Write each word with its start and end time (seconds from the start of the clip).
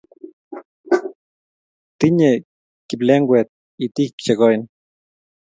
Tinyei 1.97 2.37
kiplengwet 2.87 3.47
itik 3.85 4.11
che 4.23 4.33
koen 4.39 4.61